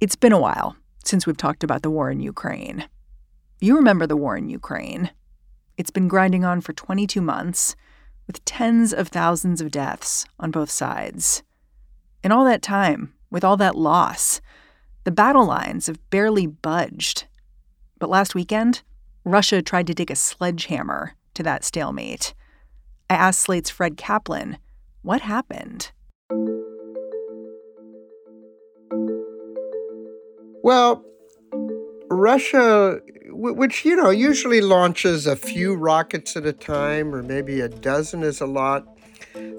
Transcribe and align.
It's 0.00 0.14
been 0.14 0.32
a 0.32 0.38
while 0.38 0.76
since 1.04 1.26
we've 1.26 1.36
talked 1.36 1.64
about 1.64 1.82
the 1.82 1.90
war 1.90 2.08
in 2.08 2.20
Ukraine. 2.20 2.88
You 3.58 3.74
remember 3.74 4.06
the 4.06 4.16
war 4.16 4.36
in 4.36 4.48
Ukraine. 4.48 5.10
It's 5.76 5.90
been 5.90 6.06
grinding 6.06 6.44
on 6.44 6.60
for 6.60 6.72
22 6.72 7.20
months, 7.20 7.74
with 8.28 8.44
tens 8.44 8.92
of 8.94 9.08
thousands 9.08 9.60
of 9.60 9.72
deaths 9.72 10.24
on 10.38 10.52
both 10.52 10.70
sides. 10.70 11.42
In 12.22 12.30
all 12.30 12.44
that 12.44 12.62
time, 12.62 13.12
with 13.28 13.42
all 13.42 13.56
that 13.56 13.74
loss, 13.74 14.40
the 15.02 15.10
battle 15.10 15.44
lines 15.44 15.88
have 15.88 16.10
barely 16.10 16.46
budged. 16.46 17.24
But 17.98 18.08
last 18.08 18.36
weekend, 18.36 18.82
Russia 19.24 19.62
tried 19.62 19.88
to 19.88 19.94
dig 19.94 20.12
a 20.12 20.16
sledgehammer 20.16 21.16
to 21.34 21.42
that 21.42 21.64
stalemate. 21.64 22.34
I 23.10 23.14
asked 23.14 23.40
Slate's 23.40 23.70
Fred 23.70 23.96
Kaplan 23.96 24.58
what 25.02 25.22
happened. 25.22 25.90
Well, 30.62 31.04
Russia, 32.10 33.00
which, 33.30 33.84
you 33.84 33.96
know, 33.96 34.10
usually 34.10 34.60
launches 34.60 35.26
a 35.26 35.36
few 35.36 35.74
rockets 35.74 36.36
at 36.36 36.46
a 36.46 36.52
time, 36.52 37.14
or 37.14 37.22
maybe 37.22 37.60
a 37.60 37.68
dozen 37.68 38.22
is 38.22 38.40
a 38.40 38.46
lot, 38.46 38.86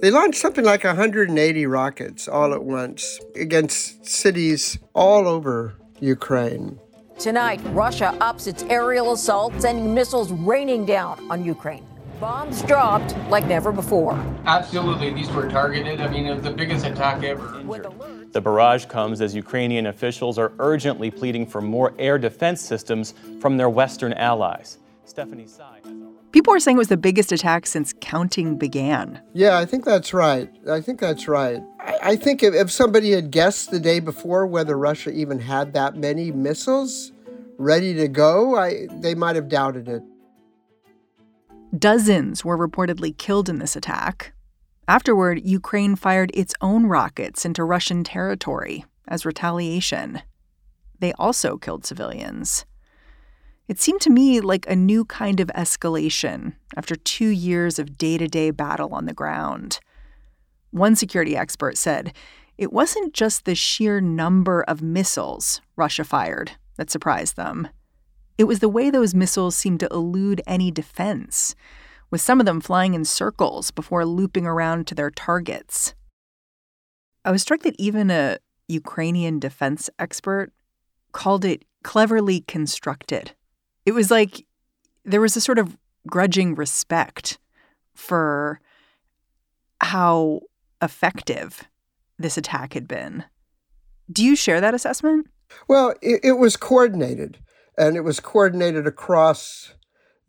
they 0.01 0.11
launched 0.11 0.39
something 0.39 0.65
like 0.65 0.83
180 0.83 1.65
rockets 1.65 2.27
all 2.27 2.53
at 2.53 2.63
once 2.63 3.19
against 3.35 4.05
cities 4.05 4.79
all 4.93 5.27
over 5.27 5.75
Ukraine. 5.99 6.79
Tonight, 7.17 7.59
Russia 7.71 8.15
ups 8.21 8.47
its 8.47 8.63
aerial 8.63 9.11
assault, 9.11 9.53
sending 9.61 9.93
missiles 9.93 10.31
raining 10.31 10.85
down 10.85 11.29
on 11.29 11.43
Ukraine. 11.43 11.85
Bombs 12.19 12.61
dropped 12.63 13.15
like 13.29 13.45
never 13.45 13.71
before. 13.71 14.13
Absolutely, 14.45 15.13
these 15.13 15.29
were 15.31 15.49
targeted. 15.49 16.01
I 16.01 16.09
mean, 16.09 16.25
it 16.25 16.33
was 16.33 16.43
the 16.43 16.51
biggest 16.51 16.85
attack 16.85 17.23
ever. 17.23 17.61
The 18.31 18.41
barrage 18.41 18.85
comes 18.85 19.21
as 19.21 19.33
Ukrainian 19.33 19.87
officials 19.87 20.37
are 20.37 20.51
urgently 20.59 21.09
pleading 21.09 21.47
for 21.47 21.61
more 21.61 21.93
air 21.97 22.19
defense 22.19 22.61
systems 22.61 23.13
from 23.41 23.57
their 23.57 23.69
Western 23.69 24.13
allies. 24.13 24.77
Stephanie 25.05 25.47
Sy. 25.47 25.79
People 26.31 26.53
are 26.53 26.59
saying 26.59 26.77
it 26.77 26.79
was 26.79 26.89
the 26.89 26.97
biggest 26.97 27.31
attack 27.31 27.65
since 27.65 27.95
counting 28.01 28.55
began. 28.55 29.19
Yeah, 29.33 29.57
I 29.57 29.65
think 29.65 29.83
that's 29.83 30.13
right. 30.13 30.47
I 30.69 30.79
think 30.79 30.99
that's 30.99 31.27
right. 31.27 31.59
I, 31.79 31.97
I 32.03 32.15
think 32.15 32.43
if, 32.43 32.53
if 32.53 32.69
somebody 32.69 33.11
had 33.11 33.31
guessed 33.31 33.71
the 33.71 33.79
day 33.79 33.99
before 33.99 34.45
whether 34.45 34.77
Russia 34.77 35.09
even 35.09 35.39
had 35.39 35.73
that 35.73 35.95
many 35.95 36.31
missiles 36.31 37.11
ready 37.57 37.95
to 37.95 38.07
go, 38.07 38.55
I, 38.55 38.87
they 39.01 39.15
might 39.15 39.35
have 39.35 39.49
doubted 39.49 39.87
it. 39.89 40.03
Dozens 41.77 42.45
were 42.45 42.57
reportedly 42.57 43.17
killed 43.17 43.49
in 43.49 43.57
this 43.57 43.75
attack. 43.75 44.33
Afterward, 44.89 45.41
Ukraine 45.45 45.95
fired 45.95 46.31
its 46.33 46.55
own 46.61 46.87
rockets 46.87 47.45
into 47.45 47.63
Russian 47.63 48.03
territory 48.03 48.85
as 49.07 49.23
retaliation. 49.23 50.23
They 50.97 51.13
also 51.13 51.57
killed 51.57 51.85
civilians. 51.85 52.65
It 53.67 53.79
seemed 53.79 54.01
to 54.01 54.09
me 54.09 54.41
like 54.41 54.67
a 54.67 54.75
new 54.75 55.05
kind 55.05 55.39
of 55.39 55.51
escalation 55.55 56.55
after 56.75 56.95
two 56.95 57.27
years 57.27 57.77
of 57.77 57.99
day 57.99 58.17
to 58.17 58.27
day 58.27 58.49
battle 58.49 58.95
on 58.95 59.05
the 59.05 59.13
ground. 59.13 59.79
One 60.71 60.95
security 60.95 61.37
expert 61.37 61.77
said 61.77 62.11
it 62.57 62.73
wasn't 62.73 63.13
just 63.13 63.45
the 63.45 63.53
sheer 63.53 64.01
number 64.01 64.63
of 64.63 64.81
missiles 64.81 65.61
Russia 65.75 66.03
fired 66.03 66.53
that 66.77 66.89
surprised 66.89 67.35
them. 67.35 67.67
It 68.39 68.45
was 68.45 68.57
the 68.57 68.67
way 68.67 68.89
those 68.89 69.13
missiles 69.13 69.55
seemed 69.55 69.81
to 69.81 69.89
elude 69.91 70.41
any 70.47 70.71
defense, 70.71 71.53
with 72.11 72.21
some 72.21 72.39
of 72.39 72.45
them 72.45 72.61
flying 72.61 72.93
in 72.93 73.05
circles 73.05 73.71
before 73.71 74.05
looping 74.05 74.45
around 74.45 74.87
to 74.87 74.95
their 74.95 75.11
targets. 75.11 75.93
I 77.23 77.31
was 77.31 77.41
struck 77.41 77.61
that 77.63 77.75
even 77.77 78.09
a 78.09 78.37
Ukrainian 78.67 79.39
defense 79.39 79.89
expert 79.99 80.51
called 81.11 81.45
it 81.45 81.65
cleverly 81.83 82.41
constructed. 82.41 83.31
It 83.85 83.91
was 83.91 84.11
like 84.11 84.45
there 85.03 85.21
was 85.21 85.35
a 85.35 85.41
sort 85.41 85.59
of 85.59 85.77
grudging 86.07 86.55
respect 86.55 87.39
for 87.93 88.61
how 89.81 90.41
effective 90.81 91.63
this 92.17 92.37
attack 92.37 92.73
had 92.73 92.87
been. 92.87 93.23
Do 94.11 94.23
you 94.23 94.35
share 94.35 94.61
that 94.61 94.73
assessment? 94.73 95.27
Well, 95.67 95.93
it, 96.01 96.21
it 96.23 96.31
was 96.33 96.57
coordinated 96.57 97.39
and 97.77 97.95
it 97.95 98.01
was 98.01 98.19
coordinated 98.19 98.85
across 98.87 99.73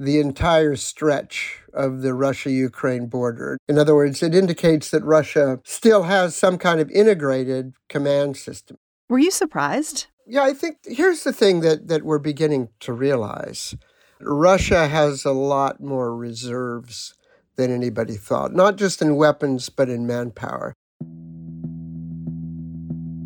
the 0.00 0.18
entire 0.18 0.76
stretch 0.76 1.60
of 1.74 2.00
the 2.00 2.14
Russia 2.14 2.50
Ukraine 2.50 3.06
border. 3.06 3.58
In 3.68 3.78
other 3.78 3.94
words, 3.94 4.22
it 4.22 4.34
indicates 4.34 4.90
that 4.90 5.04
Russia 5.04 5.60
still 5.62 6.04
has 6.04 6.34
some 6.34 6.56
kind 6.56 6.80
of 6.80 6.90
integrated 6.90 7.74
command 7.90 8.38
system. 8.38 8.78
Were 9.10 9.18
you 9.18 9.30
surprised? 9.30 10.06
Yeah, 10.26 10.44
I 10.44 10.54
think 10.54 10.78
here's 10.84 11.22
the 11.22 11.34
thing 11.34 11.60
that, 11.60 11.88
that 11.88 12.02
we're 12.02 12.18
beginning 12.18 12.70
to 12.80 12.94
realize 12.94 13.76
Russia 14.22 14.88
has 14.88 15.26
a 15.26 15.32
lot 15.32 15.82
more 15.82 16.16
reserves 16.16 17.14
than 17.56 17.70
anybody 17.70 18.16
thought, 18.16 18.54
not 18.54 18.76
just 18.76 19.02
in 19.02 19.16
weapons, 19.16 19.68
but 19.68 19.90
in 19.90 20.06
manpower. 20.06 20.72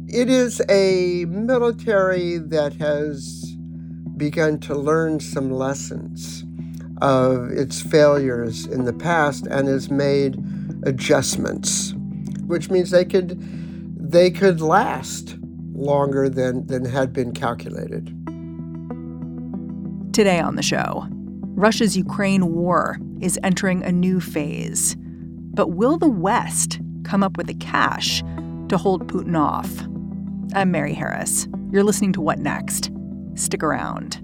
It 0.08 0.28
is 0.28 0.60
a 0.68 1.24
military 1.26 2.38
that 2.38 2.74
has 2.74 3.54
begun 4.16 4.58
to 4.60 4.74
learn 4.74 5.20
some 5.20 5.52
lessons 5.52 6.43
of 7.04 7.50
its 7.50 7.82
failures 7.82 8.64
in 8.64 8.84
the 8.84 8.92
past 8.92 9.46
and 9.48 9.68
has 9.68 9.90
made 9.90 10.42
adjustments, 10.84 11.92
which 12.46 12.70
means 12.70 12.90
they 12.90 13.04
could 13.04 13.38
they 14.10 14.30
could 14.30 14.60
last 14.60 15.36
longer 15.74 16.28
than, 16.28 16.66
than 16.66 16.84
had 16.84 17.12
been 17.12 17.32
calculated. 17.32 18.06
Today 20.14 20.38
on 20.38 20.56
the 20.56 20.62
show, 20.62 21.06
Russia's 21.56 21.96
Ukraine 21.96 22.54
war 22.54 22.98
is 23.20 23.38
entering 23.42 23.82
a 23.82 23.92
new 23.92 24.20
phase. 24.20 24.96
But 24.98 25.68
will 25.72 25.98
the 25.98 26.08
West 26.08 26.80
come 27.02 27.22
up 27.22 27.36
with 27.36 27.48
the 27.48 27.54
cash 27.54 28.22
to 28.68 28.78
hold 28.78 29.08
Putin 29.08 29.38
off? 29.38 29.70
I'm 30.54 30.70
Mary 30.70 30.94
Harris. 30.94 31.48
You're 31.70 31.84
listening 31.84 32.12
to 32.14 32.20
What 32.20 32.38
Next? 32.38 32.90
Stick 33.34 33.62
around. 33.62 34.23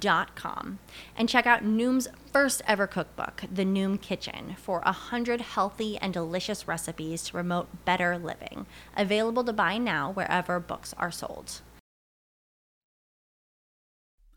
Dot 0.00 0.34
com 0.34 0.78
and 1.16 1.28
check 1.28 1.46
out 1.46 1.62
Noom's 1.62 2.08
first 2.32 2.62
ever 2.66 2.86
cookbook, 2.86 3.44
The 3.52 3.64
Noom 3.64 4.00
Kitchen, 4.00 4.56
for 4.58 4.82
a 4.84 4.92
hundred 4.92 5.40
healthy 5.40 5.98
and 5.98 6.12
delicious 6.12 6.66
recipes 6.66 7.24
to 7.24 7.32
promote 7.32 7.84
better 7.84 8.18
living. 8.18 8.66
Available 8.96 9.44
to 9.44 9.52
buy 9.52 9.78
now 9.78 10.10
wherever 10.10 10.58
books 10.58 10.94
are 10.98 11.10
sold. 11.10 11.60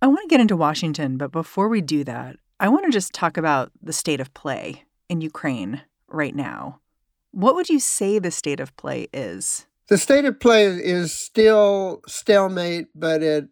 I 0.02 0.08
want 0.08 0.22
to 0.22 0.28
get 0.28 0.42
into 0.42 0.56
Washington, 0.56 1.18
but 1.18 1.32
before 1.32 1.70
we 1.70 1.82
do 1.82 2.04
that, 2.04 2.36
I 2.60 2.70
want 2.70 2.86
to 2.86 2.92
just 2.92 3.14
talk 3.14 3.38
about 3.38 3.72
the 3.82 3.94
state 3.94 4.20
of 4.20 4.34
play 4.34 4.84
in 5.10 5.22
Ukraine 5.22 5.82
right 6.08 6.36
now. 6.36 6.82
What 7.32 7.56
would 7.56 7.70
you 7.70 7.80
say 7.80 8.20
the 8.20 8.32
state 8.32 8.60
of 8.60 8.76
play 8.78 9.08
is? 9.14 9.66
The 9.88 9.98
state 9.98 10.26
of 10.26 10.40
play 10.40 10.66
is 10.66 11.14
still 11.14 12.02
stalemate, 12.08 12.88
but 12.94 13.24
at 13.24 13.46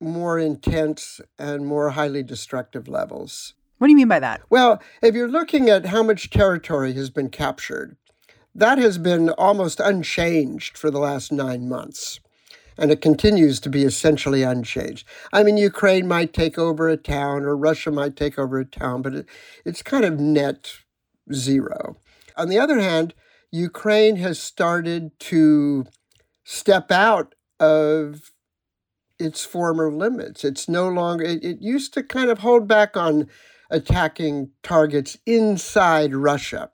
more 0.00 0.38
intense 0.38 1.20
and 1.38 1.66
more 1.66 1.90
highly 1.90 2.22
destructive 2.22 2.88
levels. 2.88 3.54
What 3.78 3.86
do 3.86 3.92
you 3.92 3.96
mean 3.96 4.08
by 4.08 4.20
that? 4.20 4.42
Well, 4.50 4.82
if 5.02 5.14
you're 5.14 5.28
looking 5.28 5.68
at 5.68 5.86
how 5.86 6.02
much 6.02 6.30
territory 6.30 6.92
has 6.94 7.10
been 7.10 7.30
captured, 7.30 7.96
that 8.54 8.78
has 8.78 8.98
been 8.98 9.30
almost 9.30 9.80
unchanged 9.80 10.76
for 10.76 10.90
the 10.90 10.98
last 10.98 11.32
nine 11.32 11.68
months 11.68 12.20
and 12.80 12.90
it 12.90 13.02
continues 13.02 13.60
to 13.60 13.68
be 13.68 13.84
essentially 13.84 14.42
unchanged. 14.42 15.06
I 15.32 15.42
mean, 15.42 15.58
Ukraine 15.58 16.08
might 16.08 16.32
take 16.32 16.58
over 16.58 16.88
a 16.88 16.96
town 16.96 17.44
or 17.44 17.54
Russia 17.54 17.90
might 17.90 18.16
take 18.16 18.38
over 18.38 18.58
a 18.58 18.64
town, 18.64 19.02
but 19.02 19.14
it, 19.14 19.26
it's 19.66 19.82
kind 19.82 20.04
of 20.04 20.18
net 20.18 20.72
zero. 21.32 21.98
On 22.36 22.48
the 22.48 22.58
other 22.58 22.80
hand, 22.80 23.12
Ukraine 23.52 24.16
has 24.16 24.38
started 24.38 25.18
to 25.20 25.84
step 26.44 26.90
out 26.90 27.34
of 27.58 28.32
its 29.20 29.44
former 29.44 29.92
limits. 29.92 30.44
It's 30.44 30.68
no 30.68 30.88
longer, 30.88 31.24
it, 31.24 31.44
it 31.44 31.60
used 31.60 31.94
to 31.94 32.02
kind 32.02 32.30
of 32.30 32.38
hold 32.38 32.66
back 32.66 32.96
on 32.96 33.28
attacking 33.70 34.50
targets 34.62 35.16
inside 35.26 36.14
Russia. 36.14 36.70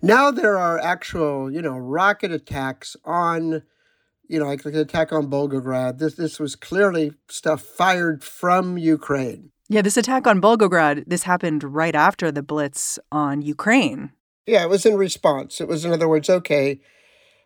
Now 0.00 0.30
there 0.30 0.58
are 0.58 0.78
actual, 0.78 1.50
you 1.50 1.62
know, 1.62 1.76
rocket 1.76 2.32
attacks 2.32 2.96
on 3.04 3.62
you 4.28 4.38
know, 4.38 4.46
like 4.46 4.62
the 4.62 4.80
attack 4.80 5.12
on 5.12 5.28
Volgograd. 5.28 5.98
This 5.98 6.14
this 6.14 6.40
was 6.40 6.56
clearly 6.56 7.12
stuff 7.28 7.60
fired 7.60 8.24
from 8.24 8.78
Ukraine. 8.78 9.50
Yeah, 9.68 9.82
this 9.82 9.96
attack 9.98 10.26
on 10.26 10.40
Volgograd, 10.40 11.04
this 11.06 11.24
happened 11.24 11.62
right 11.64 11.94
after 11.94 12.32
the 12.32 12.42
blitz 12.42 12.98
on 13.10 13.42
Ukraine. 13.42 14.12
Yeah, 14.46 14.64
it 14.64 14.68
was 14.68 14.84
in 14.84 14.96
response. 14.96 15.60
It 15.60 15.68
was, 15.68 15.84
in 15.84 15.92
other 15.92 16.08
words, 16.08 16.28
okay, 16.28 16.80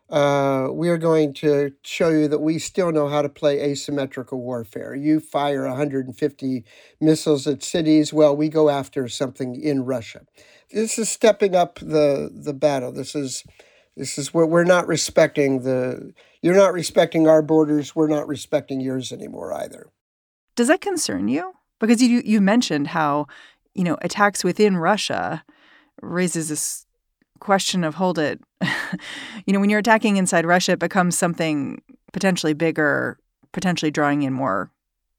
uh, 0.09 0.69
we 0.71 0.89
are 0.89 0.99
going 0.99 1.33
to 1.35 1.73
show 1.83 2.11
you 2.11 2.29
that 2.29 2.39
we 2.39 2.59
still 2.59 2.93
know 2.93 3.09
how 3.09 3.23
to 3.23 3.29
play 3.29 3.61
asymmetrical 3.61 4.41
warfare. 4.41 4.95
You 4.95 5.19
fire 5.19 5.67
150 5.67 6.65
missiles 7.01 7.47
at 7.47 7.63
cities. 7.63 8.13
Well, 8.13 8.37
we 8.37 8.49
go 8.49 8.71
after 8.71 9.09
something 9.09 9.61
in 9.61 9.85
Russia. 9.85 10.23
This 10.71 10.99
is 10.99 11.09
stepping 11.09 11.57
up 11.57 11.79
the 11.81 12.31
the 12.33 12.55
battle. 12.55 12.93
This 12.93 13.15
is 13.15 13.45
this 13.97 14.19
is 14.19 14.33
where 14.33 14.47
we're 14.47 14.65
not 14.65 14.87
respecting 14.87 15.63
the 15.63 16.13
you're 16.41 16.55
not 16.55 16.73
respecting 16.73 17.27
our 17.27 17.43
borders, 17.43 17.97
we're 17.97 18.09
not 18.09 18.29
respecting 18.29 18.81
yours 18.81 19.11
anymore 19.11 19.53
either. 19.53 19.91
Does 20.55 20.69
that 20.69 20.81
concern 20.81 21.27
you? 21.27 21.55
Because 21.81 22.01
you 22.01 22.23
you 22.25 22.41
mentioned 22.41 22.89
how, 22.89 23.27
you 23.75 23.83
know, 23.83 23.99
attacks 24.03 24.45
within 24.45 24.77
Russia 24.77 25.45
raises 26.01 26.49
this 26.49 26.86
question 27.41 27.85
of 27.85 27.95
hold 27.95 28.19
it. 28.19 28.41
you 29.47 29.53
know, 29.53 29.61
when 29.61 29.71
you're 29.71 29.81
attacking 29.81 30.17
inside 30.17 30.47
Russia, 30.47 30.73
it 30.73 30.79
becomes 30.79 31.17
something 31.17 31.83
potentially 32.13 32.55
bigger, 32.55 33.19
potentially 33.53 33.91
drawing 33.91 34.23
in 34.23 34.33
more 34.33 34.71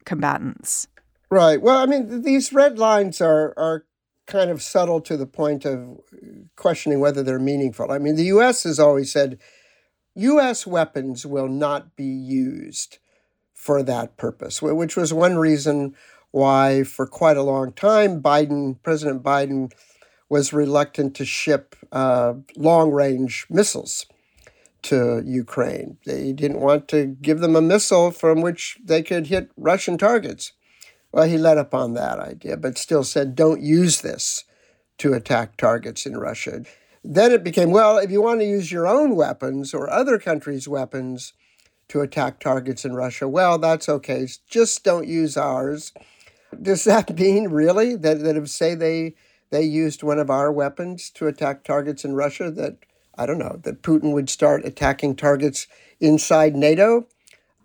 combatants. 0.05 0.87
Right. 1.29 1.61
Well, 1.61 1.77
I 1.77 1.85
mean, 1.85 2.21
these 2.21 2.53
red 2.53 2.79
lines 2.79 3.21
are 3.21 3.53
are 3.57 3.85
kind 4.27 4.51
of 4.51 4.61
subtle 4.61 4.99
to 5.01 5.15
the 5.17 5.25
point 5.25 5.65
of 5.65 5.99
questioning 6.55 6.99
whether 6.99 7.23
they're 7.23 7.39
meaningful. 7.39 7.91
I 7.91 7.97
mean, 7.97 8.15
the 8.15 8.25
U.S. 8.25 8.63
has 8.63 8.79
always 8.79 9.11
said 9.11 9.39
U.S. 10.15 10.67
weapons 10.67 11.25
will 11.25 11.47
not 11.47 11.95
be 11.95 12.05
used 12.05 12.99
for 13.53 13.83
that 13.83 14.17
purpose, 14.17 14.61
which 14.61 14.95
was 14.95 15.13
one 15.13 15.37
reason 15.37 15.95
why, 16.31 16.83
for 16.83 17.07
quite 17.07 17.37
a 17.37 17.43
long 17.43 17.71
time, 17.71 18.21
Biden, 18.21 18.77
President 18.83 19.23
Biden, 19.23 19.71
was 20.29 20.53
reluctant 20.53 21.15
to 21.15 21.25
ship 21.25 21.75
uh, 21.91 22.33
long 22.55 22.91
range 22.91 23.45
missiles 23.49 24.05
to 24.83 25.21
Ukraine. 25.25 25.97
They 26.05 26.33
didn't 26.33 26.61
want 26.61 26.87
to 26.89 27.05
give 27.05 27.39
them 27.39 27.55
a 27.55 27.61
missile 27.61 28.11
from 28.11 28.41
which 28.41 28.77
they 28.83 29.03
could 29.03 29.27
hit 29.27 29.51
Russian 29.57 29.97
targets. 29.97 30.53
Well, 31.11 31.27
he 31.27 31.37
let 31.37 31.57
up 31.57 31.73
on 31.73 31.93
that 31.93 32.19
idea, 32.19 32.57
but 32.57 32.77
still 32.77 33.03
said, 33.03 33.35
don't 33.35 33.61
use 33.61 34.01
this 34.01 34.43
to 34.99 35.13
attack 35.13 35.57
targets 35.57 36.05
in 36.05 36.17
Russia. 36.17 36.63
Then 37.03 37.31
it 37.31 37.43
became, 37.43 37.71
well, 37.71 37.97
if 37.97 38.11
you 38.11 38.21
want 38.21 38.41
to 38.41 38.45
use 38.45 38.71
your 38.71 38.87
own 38.87 39.15
weapons 39.15 39.73
or 39.73 39.89
other 39.89 40.19
countries' 40.19 40.67
weapons 40.67 41.33
to 41.87 42.01
attack 42.01 42.39
targets 42.39 42.83
in 42.83 42.93
Russia, 42.93 43.27
well, 43.27 43.57
that's 43.57 43.87
okay. 43.87 44.27
Just 44.49 44.83
don't 44.83 45.07
use 45.07 45.37
ours. 45.37 45.93
Does 46.61 46.83
that 46.83 47.15
mean 47.19 47.49
really 47.49 47.95
that, 47.95 48.19
that 48.19 48.35
if 48.35 48.49
say 48.49 48.75
they 48.75 49.15
they 49.49 49.63
used 49.63 50.03
one 50.03 50.19
of 50.19 50.29
our 50.29 50.51
weapons 50.51 51.09
to 51.11 51.27
attack 51.27 51.63
targets 51.63 52.03
in 52.03 52.15
Russia, 52.15 52.51
that 52.51 52.77
I 53.17 53.25
don't 53.25 53.39
know, 53.39 53.59
that 53.63 53.81
Putin 53.81 54.13
would 54.13 54.29
start 54.29 54.65
attacking 54.65 55.15
targets 55.15 55.67
inside 55.99 56.55
NATO? 56.55 57.07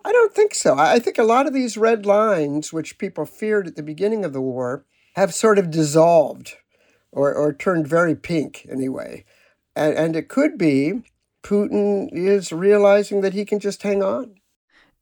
I 0.05 0.13
don't 0.13 0.35
think 0.35 0.55
so. 0.55 0.77
I 0.77 0.99
think 0.99 1.19
a 1.19 1.25
lot 1.25 1.47
of 1.47 1.53
these 1.53 1.77
red 1.77 2.07
lines, 2.07 2.73
which 2.73 2.99
people 2.99 3.25
feared 3.25 3.67
at 3.67 3.77
the 3.77 3.83
beginning 3.83 4.25
of 4.25 4.33
the 4.33 4.41
war, 4.41 4.85
have 5.15 5.35
sort 5.35 5.59
of 5.59 5.71
dissolved 5.71 6.55
or, 7.13 7.33
or 7.33 7.53
turned 7.53 7.87
very 7.87 8.15
pink 8.15 8.67
anyway. 8.71 9.25
And, 9.77 9.95
and 9.95 10.17
it 10.17 10.29
could 10.29 10.59
be 10.59 11.03
Putin 11.43 12.09
is 12.13 12.53
realizing 12.53 13.21
that 13.21 13.35
he 13.35 13.45
can 13.45 13.59
just 13.59 13.83
hang 13.83 14.03
on. 14.03 14.35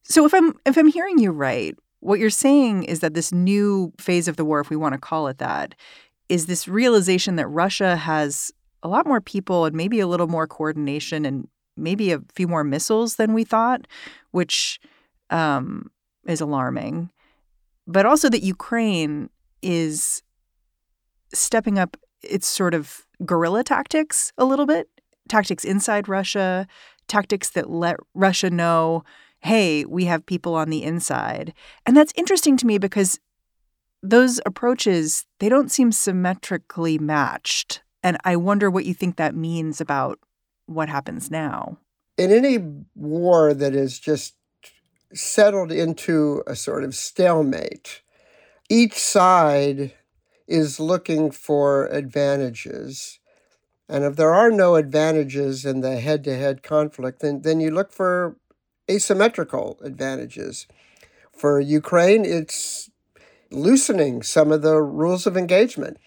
So 0.03 0.25
if 0.25 0.35
I'm 0.35 0.59
if 0.67 0.77
I'm 0.77 0.89
hearing 0.89 1.19
you 1.19 1.31
right, 1.31 1.77
what 2.01 2.19
you're 2.19 2.31
saying 2.31 2.85
is 2.85 3.01
that 3.01 3.15
this 3.15 3.33
new 3.33 3.93
phase 3.99 4.27
of 4.27 4.37
the 4.37 4.45
war, 4.45 4.61
if 4.61 4.71
we 4.71 4.77
want 4.77 4.95
to 4.95 4.99
call 4.99 5.29
it 5.29 5.39
that, 5.39 5.75
is 6.31 6.47
this 6.47 6.69
realization 6.69 7.35
that 7.37 7.49
Russia 7.49 7.97
has 7.97 8.53
a 8.85 8.89
lot 8.89 9.05
more 9.05 9.21
people 9.21 9.65
and 9.65 9.75
maybe 9.75 9.99
a 9.99 10.07
little 10.07 10.29
more 10.29 10.47
coordination 10.47 11.27
and 11.27 11.49
maybe 11.77 12.13
a 12.13 12.21
few 12.35 12.47
more 12.47 12.63
missiles 12.63 13.17
than 13.17 13.35
we 13.35 13.43
thought, 13.43 13.87
which 14.31 14.81
um, 15.31 15.91
is 16.27 16.41
alarming. 16.41 17.11
But 17.87 18.07
also 18.07 18.29
that 18.29 18.45
Ukraine 18.45 19.29
is 19.61 20.23
stepping 21.35 21.79
up 21.81 21.97
its 22.23 22.47
sort 22.47 22.75
of 22.75 23.07
guerrilla 23.27 23.65
tactics 23.65 24.33
a 24.39 24.45
little 24.45 24.67
bit, 24.67 24.89
tactics 25.29 25.65
inside 25.65 26.09
Russia, 26.09 26.69
tactics 27.09 27.51
that 27.51 27.69
let 27.69 27.97
Russia 28.15 28.51
know, 28.51 29.03
hey, 29.41 29.85
we 29.85 30.05
have 30.05 30.25
people 30.25 30.55
on 30.55 30.71
the 30.71 30.85
inside. 30.85 31.53
And 31.87 31.97
that's 31.97 32.13
interesting 32.15 32.57
to 32.59 32.67
me 32.67 32.79
because 32.79 33.19
those 34.03 34.41
approaches, 34.47 35.27
they 35.39 35.49
don't 35.49 35.71
seem 35.71 35.93
symmetrically 35.93 36.99
matched. 36.99 37.83
And 38.03 38.17
I 38.25 38.37
wonder 38.37 38.71
what 38.71 38.87
you 38.87 38.95
think 38.95 39.17
that 39.17 39.35
means 39.35 39.81
about 39.81 40.19
what 40.67 40.89
happens 40.89 41.31
now. 41.31 41.79
In 42.17 42.31
any 42.31 42.59
war 42.95 43.55
that 43.55 43.75
is 43.75 43.99
just 43.99 44.35
settled 45.13 45.73
into 45.73 46.43
a 46.47 46.55
sort 46.55 46.85
of 46.85 46.95
stalemate, 46.95 48.03
each 48.69 48.95
side 48.95 49.95
is 50.47 50.81
looking 50.81 51.31
for 51.31 51.87
advantages. 51.87 53.19
And 53.89 54.05
if 54.05 54.17
there 54.17 54.33
are 54.33 54.51
no 54.51 54.77
advantages 54.77 55.65
in 55.65 55.81
the 55.81 55.99
head 55.99 56.25
to 56.25 56.37
head 56.37 56.63
conflict, 56.63 57.21
then, 57.21 57.43
then 57.43 57.61
you 57.61 57.71
look 57.71 57.93
for 57.93 58.37
asymmetrical 58.89 59.79
advantages. 59.83 60.67
For 61.37 61.61
Ukraine, 61.61 62.25
it's 62.25 62.90
loosening 63.51 64.23
some 64.23 64.53
of 64.53 64.63
the 64.63 64.81
rules 64.81 65.27
of 65.27 65.37
engagement. 65.37 65.99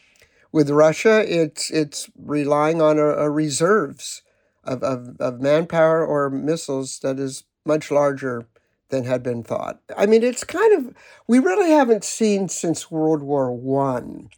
With 0.52 0.70
Russia, 0.70 1.24
it's, 1.28 1.72
it's 1.72 2.10
relying 2.18 2.82
on 2.82 3.00
a, 3.00 3.06
a 3.06 3.30
reserves 3.30 4.22
of, 4.64 4.84
of, 4.84 5.20
of 5.20 5.42
manpower 5.42 6.06
or 6.06 6.30
missiles 6.30 7.00
that 7.00 7.20
is 7.20 7.44
much 7.66 7.92
larger 7.92 8.46
than 8.90 9.06
had 9.06 9.24
been 9.24 9.44
thought. 9.44 9.80
I 9.98 10.06
mean, 10.06 10.24
it's 10.24 10.44
kind 10.44 10.74
of, 10.74 10.96
we 11.28 11.40
really 11.40 11.72
haven't 11.72 12.04
seen 12.04 12.50
since 12.50 12.92
World 12.92 13.24
War 13.24 13.52
One 13.52 14.30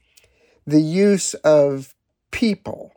the 0.65 0.81
use 0.81 1.33
of 1.35 1.93
people 2.31 2.91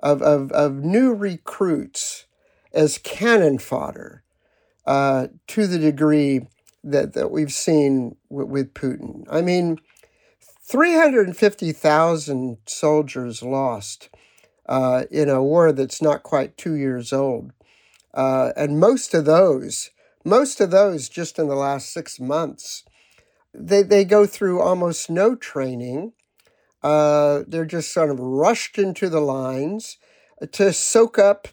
of, 0.00 0.22
of, 0.22 0.52
of 0.52 0.84
new 0.84 1.14
recruits 1.14 2.26
as 2.72 2.98
cannon 2.98 3.58
fodder 3.58 4.22
uh, 4.86 5.28
to 5.46 5.66
the 5.66 5.78
degree 5.78 6.46
that, 6.84 7.14
that 7.14 7.30
we've 7.30 7.52
seen 7.52 8.16
w- 8.30 8.48
with 8.48 8.74
Putin. 8.74 9.24
I 9.30 9.40
mean, 9.42 9.78
350,000 10.62 12.58
soldiers 12.66 13.42
lost 13.42 14.10
uh, 14.66 15.04
in 15.10 15.28
a 15.28 15.42
war 15.42 15.72
that's 15.72 16.02
not 16.02 16.22
quite 16.22 16.56
two 16.56 16.74
years 16.74 17.12
old. 17.12 17.52
Uh, 18.14 18.52
and 18.56 18.78
most 18.78 19.14
of 19.14 19.24
those, 19.24 19.90
most 20.24 20.60
of 20.60 20.70
those 20.70 21.08
just 21.08 21.38
in 21.38 21.48
the 21.48 21.56
last 21.56 21.92
six 21.92 22.20
months, 22.20 22.84
they, 23.54 23.82
they 23.82 24.04
go 24.04 24.26
through 24.26 24.60
almost 24.60 25.08
no 25.08 25.34
training. 25.34 26.12
Uh, 26.82 27.44
they're 27.46 27.64
just 27.64 27.92
sort 27.92 28.10
of 28.10 28.20
rushed 28.20 28.78
into 28.78 29.08
the 29.08 29.20
lines 29.20 29.98
to 30.52 30.72
soak 30.72 31.18
up 31.18 31.48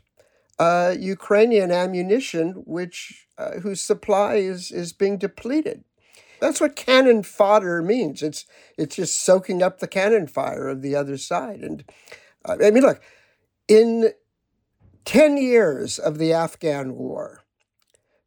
uh, 0.59 0.95
Ukrainian 0.97 1.71
ammunition, 1.71 2.63
which 2.65 3.27
uh, 3.37 3.59
whose 3.59 3.81
supply 3.81 4.35
is 4.35 4.71
is 4.71 4.93
being 4.93 5.17
depleted. 5.17 5.83
That's 6.39 6.61
what 6.61 6.75
cannon 6.75 7.23
fodder 7.23 7.81
means. 7.81 8.21
It's 8.21 8.45
it's 8.77 8.95
just 8.95 9.21
soaking 9.21 9.63
up 9.63 9.79
the 9.79 9.87
cannon 9.87 10.27
fire 10.27 10.67
of 10.67 10.81
the 10.81 10.95
other 10.95 11.17
side. 11.17 11.61
And 11.61 11.83
uh, 12.43 12.57
I 12.63 12.71
mean, 12.71 12.83
look, 12.83 13.01
in 13.67 14.11
ten 15.03 15.37
years 15.37 15.99
of 15.99 16.17
the 16.17 16.33
Afghan 16.33 16.95
War, 16.95 17.43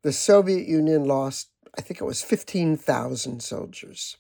the 0.03 0.13
Soviet 0.13 0.67
Union 0.67 1.05
lost, 1.05 1.51
I 1.77 1.81
think 1.81 2.01
it 2.01 2.05
was 2.05 2.23
fifteen 2.23 2.77
thousand 2.77 3.43
soldiers. 3.43 4.17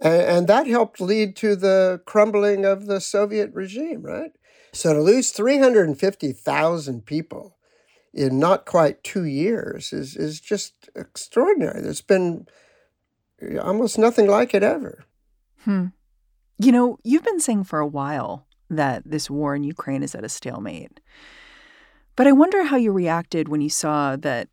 And, 0.00 0.22
and 0.22 0.46
that 0.48 0.66
helped 0.66 1.00
lead 1.00 1.36
to 1.36 1.56
the 1.56 2.00
crumbling 2.06 2.64
of 2.64 2.86
the 2.86 3.00
Soviet 3.00 3.52
regime, 3.52 4.02
right? 4.02 4.32
So 4.72 4.92
to 4.92 5.00
lose 5.00 5.30
350,000 5.30 7.06
people 7.06 7.56
in 8.12 8.38
not 8.38 8.66
quite 8.66 9.04
two 9.04 9.24
years 9.24 9.92
is, 9.92 10.16
is 10.16 10.40
just 10.40 10.90
extraordinary. 10.94 11.80
There's 11.80 12.00
been 12.00 12.46
almost 13.60 13.98
nothing 13.98 14.26
like 14.26 14.54
it 14.54 14.62
ever. 14.62 15.04
Hmm. 15.60 15.86
You 16.58 16.72
know, 16.72 16.98
you've 17.04 17.24
been 17.24 17.40
saying 17.40 17.64
for 17.64 17.78
a 17.78 17.86
while 17.86 18.46
that 18.68 19.02
this 19.06 19.30
war 19.30 19.54
in 19.54 19.62
Ukraine 19.64 20.02
is 20.02 20.14
at 20.14 20.24
a 20.24 20.28
stalemate. 20.28 21.00
But 22.16 22.26
I 22.26 22.32
wonder 22.32 22.64
how 22.64 22.76
you 22.76 22.90
reacted 22.90 23.48
when 23.48 23.60
you 23.60 23.70
saw 23.70 24.16
that 24.16 24.48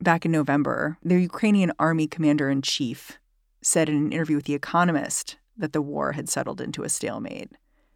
back 0.00 0.24
in 0.24 0.32
November, 0.32 0.96
the 1.02 1.20
Ukrainian 1.20 1.72
army 1.78 2.06
commander 2.06 2.48
in 2.48 2.62
chief 2.62 3.18
said 3.62 3.88
in 3.88 3.96
an 3.96 4.12
interview 4.12 4.36
with 4.36 4.46
The 4.46 4.54
Economist 4.54 5.36
that 5.56 5.72
the 5.72 5.82
war 5.82 6.12
had 6.12 6.28
settled 6.28 6.60
into 6.60 6.82
a 6.82 6.88
stalemate. 6.88 7.52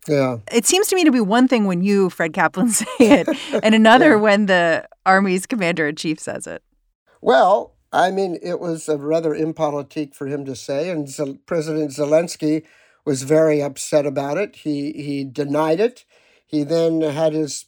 Yeah. 0.09 0.39
It 0.53 0.67
seems 0.67 0.89
to 0.89 0.97
me 0.97 1.05
to 1.05 1.13
be 1.13 1.21
one 1.21 1.49
thing 1.49 1.67
when 1.67 1.83
you, 1.83 2.11
Fred 2.11 2.33
Kaplan, 2.33 2.69
say 2.71 2.87
it, 3.01 3.29
and 3.63 3.75
another 3.75 4.11
yeah. 4.11 4.17
when 4.17 4.47
the 4.47 4.89
Army's 5.05 5.47
commander 5.47 5.89
in 5.89 5.97
chief 5.97 6.19
says 6.19 6.47
it. 6.47 6.63
Well, 7.21 7.75
I 7.93 8.11
mean, 8.11 8.39
it 8.43 8.61
was 8.61 8.89
a 8.89 8.97
rather 8.97 9.35
impolitic 9.35 10.15
for 10.15 10.27
him 10.27 10.45
to 10.45 10.55
say, 10.55 10.91
and 10.91 11.09
Z- 11.09 11.41
President 11.47 11.91
Zelensky 11.91 12.65
was 13.05 13.23
very 13.23 13.63
upset 13.63 14.05
about 14.05 14.37
it. 14.37 14.57
He 14.57 14.93
he 14.93 15.25
denied 15.25 15.81
it. 15.81 16.05
He 16.45 16.63
then 16.63 17.01
had 17.01 17.33
his 17.33 17.67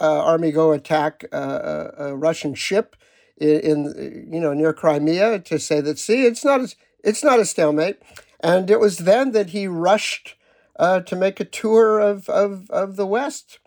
uh, 0.00 0.24
army 0.24 0.50
go 0.50 0.72
attack 0.72 1.24
uh, 1.32 1.90
a, 1.96 2.04
a, 2.06 2.16
Russian 2.16 2.54
ship 2.54 2.96
in, 3.36 3.60
in, 3.60 4.28
you 4.32 4.40
know 4.40 4.52
near 4.52 4.72
Crimea 4.72 5.38
to 5.38 5.58
say 5.58 5.80
that 5.80 5.98
see 5.98 6.26
it's 6.26 6.44
not 6.44 6.60
a, 6.60 6.74
it's 7.04 7.22
not 7.22 7.38
a 7.38 7.44
stalemate, 7.44 8.02
and 8.40 8.68
it 8.68 8.80
was 8.80 8.98
then 8.98 9.30
that 9.30 9.50
he 9.50 9.68
rushed 9.68 10.34
uh, 10.82 10.98
to 10.98 11.14
make 11.14 11.38
a 11.38 11.44
tour 11.44 12.00
of, 12.00 12.28
of, 12.28 12.68
of 12.70 12.96
the 12.96 13.06
West 13.06 13.60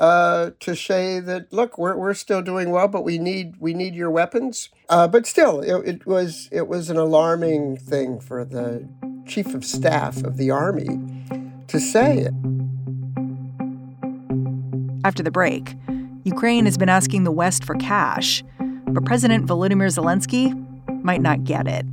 uh, 0.00 0.50
to 0.58 0.74
say 0.74 1.20
that 1.20 1.52
look, 1.52 1.78
we're, 1.78 1.96
we're 1.96 2.12
still 2.12 2.42
doing 2.42 2.70
well, 2.70 2.88
but 2.88 3.02
we 3.02 3.18
need 3.18 3.54
we 3.60 3.72
need 3.72 3.94
your 3.94 4.10
weapons. 4.10 4.68
Uh, 4.88 5.06
but 5.06 5.26
still, 5.26 5.60
it, 5.60 5.88
it 5.88 6.06
was 6.06 6.48
it 6.50 6.66
was 6.66 6.90
an 6.90 6.96
alarming 6.96 7.76
thing 7.76 8.20
for 8.20 8.44
the 8.44 8.86
chief 9.26 9.54
of 9.54 9.64
staff 9.64 10.22
of 10.24 10.36
the 10.36 10.50
army 10.50 10.88
to 11.68 11.78
say 11.78 12.18
it. 12.18 12.34
After 15.04 15.22
the 15.22 15.30
break, 15.30 15.76
Ukraine 16.24 16.64
has 16.64 16.76
been 16.76 16.88
asking 16.88 17.22
the 17.22 17.32
West 17.32 17.64
for 17.64 17.76
cash, 17.76 18.42
but 18.88 19.04
President 19.04 19.46
Volodymyr 19.46 19.88
Zelensky 19.88 20.52
might 21.04 21.22
not 21.22 21.44
get 21.44 21.68
it. 21.68 21.86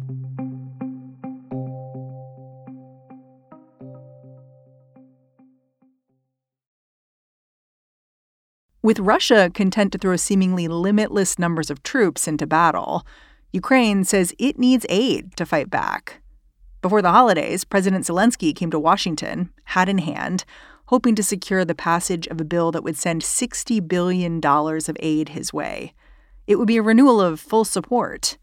With 8.83 8.99
Russia 8.99 9.49
content 9.53 9.93
to 9.93 9.97
throw 9.97 10.17
seemingly 10.17 10.67
limitless 10.67 11.39
numbers 11.39 11.69
of 11.69 11.83
troops 11.83 12.27
into 12.27 12.45
battle, 12.45 13.07
Ukraine 13.53 14.03
says 14.03 14.35
it 14.37 14.59
needs 14.59 14.85
aid 14.89 15.37
to 15.37 15.45
fight 15.45 15.69
back. 15.69 16.21
Before 16.81 17.01
the 17.01 17.13
holidays, 17.13 17.63
President 17.63 18.03
Zelensky 18.03 18.53
came 18.53 18.69
to 18.71 18.79
Washington, 18.79 19.51
hat 19.63 19.87
in 19.87 19.99
hand, 19.99 20.43
hoping 20.87 21.15
to 21.15 21.23
secure 21.23 21.63
the 21.63 21.73
passage 21.73 22.27
of 22.27 22.41
a 22.41 22.43
bill 22.43 22.73
that 22.73 22.83
would 22.83 22.97
send 22.97 23.21
$60 23.21 23.87
billion 23.87 24.45
of 24.45 24.97
aid 24.99 25.29
his 25.29 25.53
way. 25.53 25.93
It 26.45 26.57
would 26.57 26.67
be 26.67 26.75
a 26.75 26.81
renewal 26.81 27.21
of 27.21 27.39
full 27.39 27.63
support. 27.63 28.37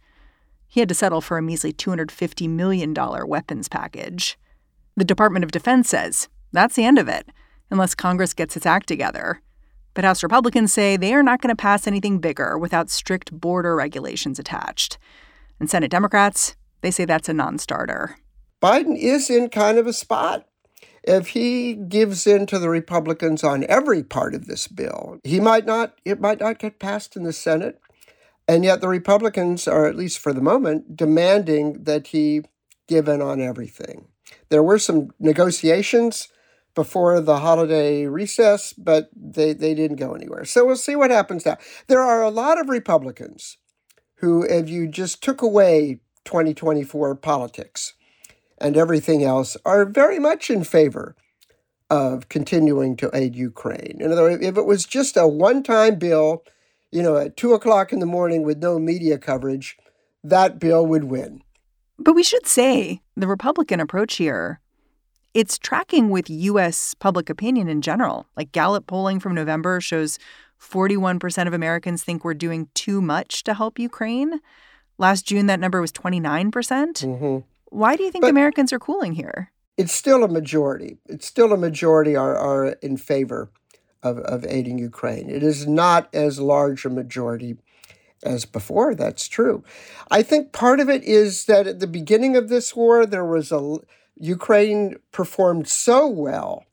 He 0.68 0.80
had 0.80 0.88
to 0.88 0.94
settle 0.94 1.20
for 1.20 1.36
a 1.36 1.42
measly 1.42 1.74
$250 1.74 2.48
million 2.48 2.94
weapons 2.94 3.68
package. 3.68 4.38
The 4.96 5.04
Department 5.04 5.44
of 5.44 5.50
Defense 5.50 5.90
says 5.90 6.30
that's 6.50 6.76
the 6.76 6.86
end 6.86 6.98
of 6.98 7.08
it, 7.08 7.28
unless 7.70 7.94
Congress 7.94 8.32
gets 8.32 8.56
its 8.56 8.64
act 8.64 8.86
together. 8.88 9.42
But 9.94 10.04
House 10.04 10.22
Republicans 10.22 10.72
say 10.72 10.96
they 10.96 11.14
are 11.14 11.22
not 11.22 11.40
going 11.40 11.54
to 11.54 11.60
pass 11.60 11.86
anything 11.86 12.18
bigger 12.18 12.56
without 12.56 12.90
strict 12.90 13.32
border 13.32 13.74
regulations 13.74 14.38
attached. 14.38 14.98
And 15.58 15.68
Senate 15.68 15.90
Democrats, 15.90 16.56
they 16.80 16.90
say 16.90 17.04
that's 17.04 17.28
a 17.28 17.34
non 17.34 17.58
starter. 17.58 18.16
Biden 18.62 18.96
is 18.96 19.30
in 19.30 19.48
kind 19.48 19.78
of 19.78 19.86
a 19.86 19.92
spot. 19.92 20.46
If 21.02 21.28
he 21.28 21.74
gives 21.74 22.26
in 22.26 22.46
to 22.46 22.58
the 22.58 22.68
Republicans 22.68 23.42
on 23.42 23.64
every 23.68 24.02
part 24.02 24.34
of 24.34 24.46
this 24.46 24.68
bill, 24.68 25.18
he 25.24 25.40
might 25.40 25.66
not 25.66 25.98
it 26.04 26.20
might 26.20 26.40
not 26.40 26.58
get 26.58 26.78
passed 26.78 27.16
in 27.16 27.22
the 27.22 27.32
Senate. 27.32 27.80
And 28.46 28.64
yet 28.64 28.80
the 28.80 28.88
Republicans 28.88 29.68
are, 29.68 29.86
at 29.86 29.94
least 29.94 30.18
for 30.18 30.32
the 30.32 30.40
moment, 30.40 30.96
demanding 30.96 31.84
that 31.84 32.08
he 32.08 32.42
give 32.88 33.06
in 33.06 33.22
on 33.22 33.40
everything. 33.40 34.08
There 34.48 34.62
were 34.62 34.78
some 34.78 35.10
negotiations 35.20 36.28
before 36.80 37.20
the 37.20 37.40
holiday 37.40 38.06
recess, 38.06 38.72
but 38.72 39.10
they, 39.14 39.52
they 39.52 39.74
didn't 39.74 39.98
go 39.98 40.14
anywhere. 40.14 40.46
So 40.46 40.64
we'll 40.64 40.76
see 40.76 40.96
what 40.96 41.10
happens 41.10 41.44
now. 41.44 41.58
There 41.88 42.00
are 42.00 42.22
a 42.22 42.30
lot 42.30 42.58
of 42.58 42.70
Republicans 42.70 43.58
who, 44.14 44.44
if 44.44 44.70
you 44.70 44.88
just 44.88 45.22
took 45.22 45.42
away 45.42 46.00
2024 46.24 47.16
politics 47.16 47.92
and 48.56 48.78
everything 48.78 49.22
else, 49.22 49.58
are 49.66 49.84
very 49.84 50.18
much 50.18 50.48
in 50.48 50.64
favor 50.64 51.16
of 51.90 52.30
continuing 52.30 52.96
to 52.96 53.10
aid 53.12 53.36
Ukraine. 53.36 53.98
In 54.00 54.10
other 54.10 54.22
words, 54.22 54.42
if 54.42 54.56
it 54.56 54.64
was 54.64 54.86
just 54.86 55.18
a 55.18 55.28
one 55.28 55.62
time 55.62 55.96
bill, 55.96 56.44
you 56.90 57.02
know, 57.02 57.18
at 57.18 57.36
two 57.36 57.52
o'clock 57.52 57.92
in 57.92 57.98
the 57.98 58.06
morning 58.06 58.42
with 58.42 58.56
no 58.56 58.78
media 58.78 59.18
coverage, 59.18 59.76
that 60.24 60.58
bill 60.58 60.86
would 60.86 61.04
win. 61.04 61.42
But 61.98 62.14
we 62.14 62.22
should 62.22 62.46
say 62.46 63.02
the 63.18 63.26
Republican 63.26 63.80
approach 63.80 64.16
here 64.16 64.60
it's 65.34 65.58
tracking 65.58 66.10
with 66.10 66.28
U.S. 66.28 66.94
public 66.94 67.30
opinion 67.30 67.68
in 67.68 67.82
general. 67.82 68.26
Like 68.36 68.52
Gallup 68.52 68.86
polling 68.86 69.20
from 69.20 69.34
November 69.34 69.80
shows 69.80 70.18
41% 70.60 71.46
of 71.46 71.52
Americans 71.52 72.02
think 72.02 72.24
we're 72.24 72.34
doing 72.34 72.68
too 72.74 73.00
much 73.00 73.44
to 73.44 73.54
help 73.54 73.78
Ukraine. 73.78 74.40
Last 74.98 75.26
June, 75.26 75.46
that 75.46 75.60
number 75.60 75.80
was 75.80 75.92
29%. 75.92 76.52
percent 76.52 76.96
mm 76.98 77.18
hmm 77.18 77.38
Why 77.66 77.96
do 77.96 78.02
you 78.02 78.10
think 78.10 78.22
but 78.22 78.30
Americans 78.30 78.72
are 78.72 78.78
cooling 78.78 79.14
here? 79.14 79.52
It's 79.76 79.92
still 79.92 80.24
a 80.24 80.28
majority. 80.28 80.98
It's 81.06 81.26
still 81.26 81.52
a 81.52 81.56
majority 81.56 82.16
are, 82.16 82.36
are 82.36 82.66
in 82.82 82.96
favor 82.96 83.50
of, 84.02 84.18
of 84.18 84.44
aiding 84.46 84.78
Ukraine. 84.78 85.30
It 85.30 85.42
is 85.42 85.66
not 85.66 86.12
as 86.12 86.40
large 86.40 86.84
a 86.84 86.90
majority 86.90 87.56
as 88.22 88.44
before. 88.44 88.94
That's 88.94 89.28
true. 89.28 89.64
I 90.10 90.22
think 90.22 90.52
part 90.52 90.80
of 90.80 90.90
it 90.90 91.02
is 91.04 91.46
that 91.46 91.66
at 91.66 91.80
the 91.80 91.86
beginning 91.86 92.36
of 92.36 92.48
this 92.48 92.76
war, 92.76 93.06
there 93.06 93.24
was 93.24 93.50
a 93.50 93.78
Ukraine 94.20 94.96
performed 95.12 95.66
so 95.66 96.06
well 96.06 96.66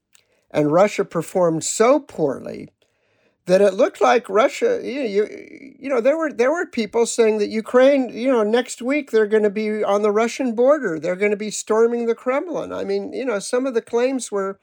and 0.51 0.72
Russia 0.72 1.06
performed 1.06 1.63
so 1.63 2.00
poorly 2.00 2.70
that 3.46 3.62
it 3.62 3.74
looked 3.74 4.01
like 4.01 4.30
Russia, 4.30 4.82
you 4.84 5.00
know, 5.00 5.08
you, 5.08 5.75
you 5.80 5.89
know, 5.89 6.01
there 6.01 6.18
were 6.18 6.32
there 6.32 6.51
were 6.51 6.66
people 6.66 7.06
saying 7.06 7.38
that 7.38 7.48
Ukraine, 7.48 8.10
you 8.10 8.30
know, 8.30 8.44
next 8.44 8.82
week 8.82 9.12
they're 9.12 9.25
going 9.25 9.44
to 9.44 9.50
be 9.50 9.82
on 9.84 10.01
the 10.01 10.12
Russian 10.12 10.54
border. 10.54 11.00
They're 11.00 11.16
going 11.16 11.32
to 11.32 11.38
be 11.38 11.50
storming 11.50 12.06
the 12.06 12.16
Kremlin. 12.16 12.74
I 12.74 12.84
mean, 12.84 13.13
you 13.13 13.24
know, 13.24 13.39
some 13.39 13.66
of 13.66 13.74
the 13.74 13.82
claims 13.82 14.30
were 14.32 14.60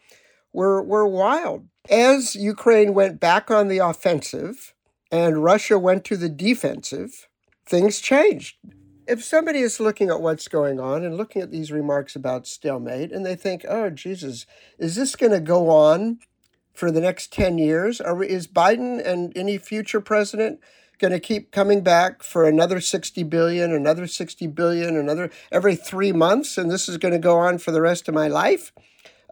were 0.53 0.83
were 0.83 1.09
wild. 1.09 1.67
As 1.91 2.37
Ukraine 2.37 2.93
went 2.93 3.21
back 3.21 3.51
on 3.51 3.69
the 3.69 3.79
offensive 3.79 4.75
and 5.11 5.43
Russia 5.43 5.79
went 5.79 6.05
to 6.05 6.19
the 6.19 6.29
defensive, 6.29 7.29
things 7.65 8.01
changed 8.01 8.59
if 9.07 9.23
somebody 9.23 9.61
is 9.61 9.81
looking 9.81 10.11
at 10.11 10.21
what's 10.21 10.49
going 10.49 10.81
on 10.81 11.05
and 11.05 11.17
looking 11.17 11.43
at 11.43 11.51
these 11.51 11.73
remarks 11.73 12.17
about 12.17 12.47
stalemate 12.47 13.13
and 13.13 13.25
they 13.25 13.37
think, 13.37 13.65
oh, 13.69 13.91
Jesus, 13.91 14.47
is 14.79 14.95
this 14.97 15.17
going 15.17 15.33
to 15.33 15.41
go 15.41 15.71
on 15.71 16.19
for 16.73 16.91
the 16.91 17.01
next 17.01 17.33
10 17.33 17.59
years? 17.59 18.01
Are, 18.01 18.23
is 18.23 18.47
Biden 18.47 19.05
and 19.05 19.37
any 19.37 19.59
future 19.59 20.01
president 20.01 20.61
going 20.99 21.13
to 21.13 21.21
keep 21.21 21.51
coming 21.51 21.83
back 21.83 22.23
for 22.23 22.49
another 22.49 22.81
60 22.81 23.23
billion, 23.25 23.73
another 23.73 24.07
60 24.07 24.47
billion, 24.49 24.97
another 24.97 25.31
every 25.51 25.77
three 25.77 26.13
months, 26.13 26.57
and 26.57 26.71
this 26.71 26.89
is 26.89 26.97
going 26.99 27.13
to 27.13 27.19
go 27.19 27.39
on 27.39 27.59
for 27.59 27.73
the 27.73 27.81
rest 27.81 28.09
of 28.09 28.15
my 28.15 28.29
life? 28.29 28.73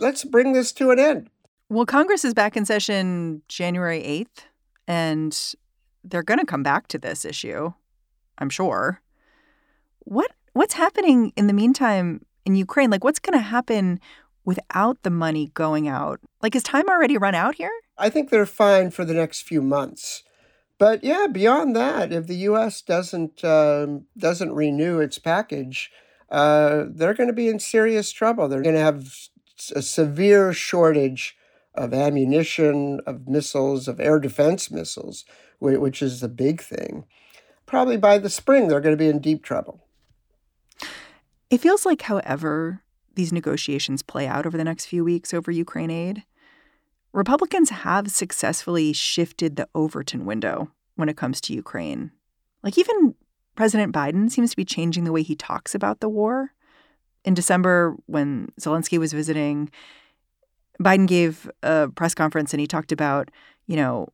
Let's 0.01 0.25
bring 0.25 0.53
this 0.53 0.73
to 0.73 0.91
an 0.91 0.99
end. 0.99 1.31
Well, 1.69 1.87
Congress 1.87 2.25
is 2.25 2.35
back 2.35 2.57
in 2.57 2.67
session 2.67 3.43
January 3.49 4.03
8th, 4.03 4.45
and 4.87 5.55
they're 6.05 6.23
going 6.23 6.41
to 6.41 6.47
come 6.47 6.63
back 6.63 6.89
to 6.89 6.99
this 6.99 7.25
issue, 7.25 7.73
I'm 8.39 8.51
sure. 8.51 9.01
What 10.05 10.31
what's 10.53 10.75
happening 10.75 11.33
in 11.37 11.47
the 11.47 11.53
meantime 11.53 12.25
in 12.45 12.55
Ukraine? 12.55 12.91
Like 12.91 13.05
what's 13.05 13.19
going 13.19 13.39
to 13.39 13.45
happen 13.45 14.01
without 14.45 15.03
the 15.03 15.11
money 15.11 15.51
going 15.55 15.89
out? 15.89 16.21
Like 16.43 16.55
is 16.55 16.63
time 16.63 16.89
already 16.89 17.17
run 17.19 17.35
out 17.35 17.57
here? 17.57 17.73
I 17.99 18.11
think 18.11 18.31
they're 18.31 18.47
fine 18.47 18.91
for 18.91 19.05
the 19.05 19.15
next 19.15 19.43
few 19.43 19.63
months. 19.63 20.25
But 20.79 21.05
yeah, 21.05 21.29
beyond 21.31 21.77
that, 21.77 22.13
if 22.13 22.27
the 22.27 22.37
U.S. 22.51 22.83
doesn't 22.83 23.45
um, 23.45 24.07
doesn't 24.19 24.53
renew 24.53 24.99
its 24.99 25.19
package, 25.19 25.91
uh, 26.31 26.87
they're 26.89 27.15
going 27.15 27.29
to 27.29 27.35
be 27.35 27.49
in 27.49 27.61
serious 27.61 28.11
trouble. 28.11 28.49
They're 28.49 28.63
going 28.63 28.75
to 28.75 28.81
have 28.81 29.29
a 29.77 29.83
severe 29.83 30.53
shortage 30.53 31.37
of 31.75 31.95
ammunition, 31.95 33.01
of 33.07 33.29
missiles, 33.29 33.87
of 33.87 34.01
air 34.01 34.19
defense 34.19 34.71
missiles, 34.71 35.25
which 35.61 36.03
is 36.03 36.21
the 36.21 36.29
big 36.29 36.61
thing. 36.61 37.05
Probably 37.67 37.97
by 37.97 38.19
the 38.19 38.29
spring, 38.29 38.69
they're 38.69 38.81
going 38.81 38.97
to 38.97 39.03
be 39.03 39.09
in 39.09 39.21
deep 39.21 39.45
trouble. 39.45 39.87
It 41.53 41.61
feels 41.61 41.85
like, 41.85 42.01
however, 42.01 42.81
these 43.15 43.31
negotiations 43.31 44.03
play 44.03 44.27
out 44.27 44.47
over 44.47 44.57
the 44.57 44.65
next 44.65 44.87
few 44.87 45.05
weeks 45.05 45.35
over 45.35 45.51
Ukraine 45.51 45.91
aid, 45.91 46.25
Republicans 47.13 47.69
have 47.69 48.11
successfully 48.11 48.95
shifted 48.95 49.57
the 49.57 49.69
Overton 49.75 50.25
window 50.25 50.71
when 50.97 51.11
it 51.11 51.19
comes 51.19 51.43
to 51.43 51.53
Ukraine. 51.53 52.11
Like, 52.63 52.79
even 52.79 53.15
President 53.55 53.95
Biden 53.95 54.31
seems 54.31 54.53
to 54.53 54.57
be 54.57 54.65
changing 54.65 55.05
the 55.05 55.13
way 55.13 55.23
he 55.23 55.37
talks 55.37 55.75
about 55.75 56.01
the 56.01 56.09
war. 56.09 56.55
In 57.23 57.35
December, 57.35 57.97
when 58.07 58.49
Zelensky 58.59 58.97
was 58.97 59.13
visiting, 59.13 59.71
Biden 60.81 61.07
gave 61.07 61.51
a 61.63 61.91
press 61.95 62.15
conference 62.15 62.55
and 62.55 62.63
he 62.63 62.67
talked 62.67 62.93
about, 62.93 63.31
you 63.67 63.77
know, 63.77 64.09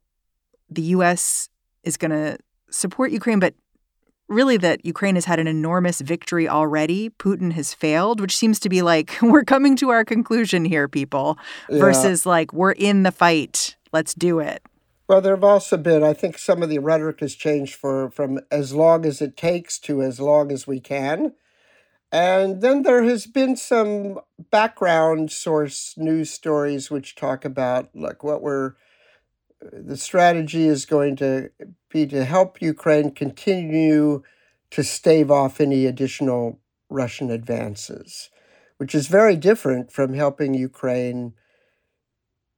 the 0.68 0.83
U.S. 0.83 1.50
is 1.85 1.97
going 1.97 2.11
to 2.11 2.37
support 2.68 3.12
Ukraine, 3.12 3.38
but 3.38 3.54
really 4.28 4.56
that 4.58 4.85
Ukraine 4.85 5.14
has 5.14 5.25
had 5.25 5.38
an 5.38 5.47
enormous 5.47 6.00
victory 6.00 6.49
already. 6.49 7.11
Putin 7.11 7.52
has 7.52 7.75
failed, 7.75 8.20
which 8.20 8.37
seems 8.37 8.61
to 8.61 8.68
be 8.68 8.82
like, 8.82 9.16
we're 9.23 9.44
coming 9.44 9.76
to 9.76 9.90
our 9.90 10.04
conclusion 10.04 10.64
here, 10.64 10.88
people, 10.88 11.38
yeah. 11.68 11.78
versus 11.78 12.26
like, 12.26 12.52
we're 12.52 12.73
in 12.73 13.02
the 13.02 13.12
fight. 13.12 13.76
Let's 13.92 14.14
do 14.14 14.38
it. 14.38 14.62
Well, 15.08 15.23
there 15.23 15.35
have 15.35 15.44
also 15.44 15.78
been, 15.78 16.02
I 16.02 16.12
think 16.12 16.37
some 16.37 16.62
of 16.62 16.68
the 16.68 16.80
rhetoric 16.80 17.20
has 17.20 17.35
changed 17.35 17.75
for 17.75 18.11
from 18.11 18.40
as 18.50 18.75
long 18.75 19.06
as 19.06 19.23
it 19.23 19.38
takes 19.38 19.78
to 19.80 20.02
as 20.02 20.20
long 20.20 20.52
as 20.52 20.66
we 20.66 20.80
can. 20.80 21.32
And 22.12 22.61
then 22.61 22.82
there 22.82 23.02
has 23.02 23.26
been 23.26 23.56
some 23.56 24.20
background 24.50 25.30
source 25.30 25.94
news 25.97 26.30
stories 26.30 26.90
which 26.90 27.14
talk 27.14 27.44
about 27.44 27.88
like 27.94 28.23
what 28.23 28.42
we're 28.42 28.75
the 29.61 29.97
strategy 29.97 30.67
is 30.67 30.87
going 30.87 31.17
to 31.17 31.50
be 31.91 32.07
to 32.07 32.25
help 32.25 32.62
Ukraine 32.62 33.11
continue 33.11 34.23
to 34.71 34.85
stave 34.85 35.31
off 35.31 35.61
any 35.61 35.87
additional 35.87 36.61
Russian 36.91 37.31
advances, 37.31 38.31
which 38.77 38.95
is 38.95 39.09
very 39.09 39.37
different 39.37 39.91
from 39.91 40.15
helping 40.15 40.55
Ukraine, 40.55 41.35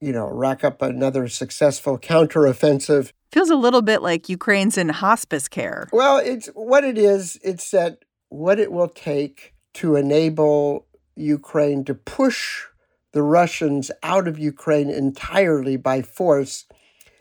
you 0.01 0.13
know, 0.13 0.29
rack 0.29 0.65
up 0.65 0.83
another 0.83 1.29
successful 1.29 1.99
counteroffensive. 1.99 3.13
Feels 3.33 3.51
a 3.51 3.57
little 3.57 3.83
bit 3.83 4.03
like 4.03 4.29
Ukraine's 4.29 4.77
in 4.77 4.89
hospice 4.89 5.49
care. 5.49 5.89
Well, 5.93 6.19
it's 6.19 6.49
what 6.49 6.85
it 6.85 6.99
is. 6.99 7.39
It's 7.43 7.71
that 7.71 8.05
what 8.29 8.59
it 8.59 8.73
will 8.73 8.89
take 8.89 9.55
to 9.75 9.97
enable 9.97 10.87
Ukraine 11.17 11.85
to 11.85 11.95
push 11.95 12.65
the 13.13 13.23
Russians 13.23 13.91
out 14.03 14.29
of 14.29 14.39
Ukraine 14.39 14.91
entirely 14.91 15.77
by 15.77 16.03
force 16.03 16.67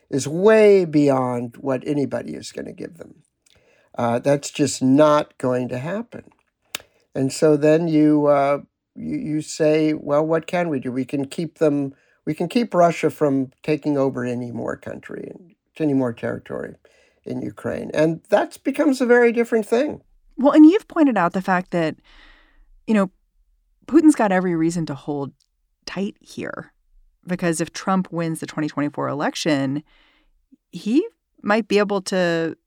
is 0.09 0.27
way 0.27 0.85
beyond 0.85 1.55
what 1.57 1.83
anybody 1.85 2.33
is 2.33 2.51
going 2.51 2.65
to 2.65 2.73
give 2.73 2.97
them. 2.97 3.23
Uh, 3.97 4.19
that's 4.19 4.49
just 4.49 4.81
not 4.81 5.37
going 5.37 5.67
to 5.69 5.77
happen. 5.77 6.31
And 7.13 7.33
so 7.33 7.57
then 7.57 7.87
you, 7.87 8.27
uh, 8.27 8.59
you 8.95 9.17
you 9.17 9.41
say, 9.41 9.93
well, 9.93 10.25
what 10.25 10.47
can 10.47 10.69
we 10.69 10.79
do? 10.79 10.91
We 10.91 11.05
can 11.05 11.25
keep 11.25 11.57
them. 11.57 11.93
We 12.25 12.33
can 12.33 12.47
keep 12.47 12.73
Russia 12.73 13.09
from 13.09 13.51
taking 13.63 13.97
over 13.97 14.23
any 14.23 14.51
more 14.51 14.77
country, 14.77 15.31
any 15.79 15.93
more 15.93 16.13
territory 16.13 16.75
in 17.25 17.41
Ukraine, 17.41 17.91
and 17.93 18.21
that 18.29 18.57
becomes 18.63 19.01
a 19.01 19.05
very 19.05 19.31
different 19.31 19.65
thing. 19.65 20.01
Well, 20.37 20.53
and 20.53 20.65
you've 20.65 20.87
pointed 20.87 21.17
out 21.17 21.33
the 21.33 21.41
fact 21.41 21.71
that, 21.71 21.95
you 22.87 22.93
know, 22.93 23.11
Putin's 23.87 24.15
got 24.15 24.31
every 24.31 24.55
reason 24.55 24.85
to 24.85 24.95
hold 24.95 25.33
tight 25.85 26.15
here 26.21 26.71
because 27.29 27.61
if 27.61 27.71
Trump 27.71 28.11
wins 28.11 28.41
the 28.41 28.45
2024 28.45 29.07
election, 29.07 29.83
he 30.71 31.07
might 31.41 31.67
be 31.67 31.77
able 31.77 32.01
to 32.01 32.57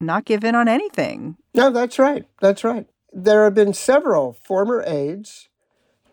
not 0.00 0.24
give 0.24 0.44
in 0.44 0.54
on 0.54 0.68
anything. 0.68 1.36
No, 1.54 1.70
that's 1.70 1.98
right. 1.98 2.26
That's 2.40 2.62
right. 2.62 2.86
There 3.12 3.44
have 3.44 3.54
been 3.54 3.72
several 3.72 4.34
former 4.34 4.84
aides 4.86 5.48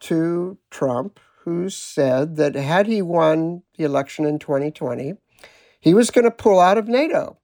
to 0.02 0.58
Trump 0.70 1.20
who 1.44 1.70
said 1.70 2.38
that 2.38 2.56
had 2.56 2.88
he 2.88 3.02
won 3.02 3.64
the 3.78 3.84
election 3.84 4.26
in 4.26 4.40
2020, 4.40 5.14
he 5.80 5.94
was 5.94 6.10
going 6.10 6.26
to 6.26 6.32
pull 6.32 6.60
out 6.60 6.78
of 6.78 6.88
NATO. 6.88 7.38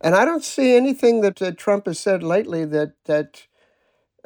And 0.00 0.14
I 0.14 0.24
don't 0.24 0.44
see 0.44 0.76
anything 0.76 1.22
that 1.22 1.40
uh, 1.40 1.52
Trump 1.52 1.86
has 1.86 1.98
said 1.98 2.22
lately 2.22 2.64
that 2.66 2.92
that 3.04 3.46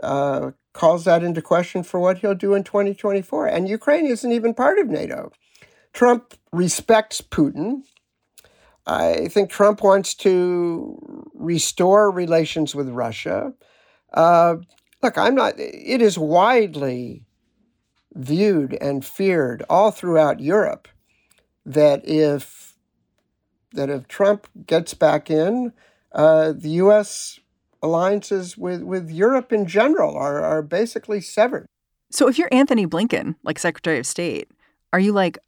uh, 0.02 0.52
calls 0.72 1.04
that 1.04 1.22
into 1.22 1.40
question 1.40 1.82
for 1.82 2.00
what 2.00 2.18
he'll 2.18 2.34
do 2.34 2.54
in 2.54 2.64
2024. 2.64 3.46
And 3.46 3.68
Ukraine 3.68 4.06
isn't 4.06 4.32
even 4.32 4.54
part 4.54 4.78
of 4.78 4.88
NATO. 4.88 5.32
Trump 5.94 6.34
respects 6.52 7.20
Putin. 7.20 7.82
I 8.86 9.28
think 9.28 9.48
Trump 9.48 9.82
wants 9.82 10.14
to 10.16 11.30
restore 11.34 12.10
relations 12.10 12.74
with 12.74 12.88
Russia. 12.90 13.54
Uh, 14.12 14.56
look, 15.02 15.16
I'm 15.16 15.34
not, 15.34 15.54
it 15.56 16.02
is 16.02 16.18
widely 16.18 17.22
viewed 18.12 18.76
and 18.80 19.04
feared 19.04 19.64
all 19.70 19.90
throughout 19.90 20.40
Europe 20.40 20.88
that 21.64 22.06
if 22.06 22.74
that 23.72 23.90
if 23.90 24.06
Trump 24.06 24.46
gets 24.66 24.94
back 24.94 25.30
in, 25.30 25.72
uh, 26.12 26.52
the 26.52 26.70
U.S. 26.70 27.40
alliances 27.82 28.56
with, 28.56 28.82
with 28.82 29.10
Europe 29.10 29.52
in 29.52 29.66
general 29.66 30.16
are, 30.16 30.44
are 30.44 30.62
basically 30.62 31.20
severed. 31.20 31.66
So 32.10 32.28
if 32.28 32.38
you're 32.38 32.48
Antony 32.52 32.86
Blinken, 32.86 33.34
like 33.42 33.58
Secretary 33.58 33.98
of 33.98 34.06
State, 34.06 34.48
are 34.92 35.00
you 35.00 35.12
like, 35.12 35.38